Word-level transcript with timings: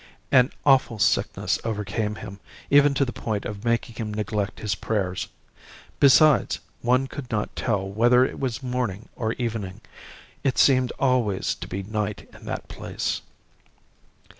An 0.31 0.49
awful 0.65 0.97
sickness 0.97 1.59
overcame 1.63 2.15
him, 2.15 2.39
even 2.71 2.95
to 2.95 3.05
the 3.05 3.13
point 3.13 3.45
of 3.45 3.63
making 3.63 3.97
him 3.97 4.11
neglect 4.11 4.59
his 4.59 4.73
prayers. 4.73 5.27
Besides, 5.99 6.57
one 6.81 7.05
could 7.05 7.29
not 7.29 7.55
tell 7.55 7.87
whether 7.87 8.25
it 8.25 8.39
was 8.39 8.63
morning 8.63 9.09
or 9.15 9.33
evening. 9.33 9.79
It 10.43 10.57
seemed 10.57 10.91
always 10.97 11.53
to 11.53 11.67
be 11.67 11.83
night 11.83 12.27
in 12.33 12.45
that 12.45 12.67
place. 12.67 13.21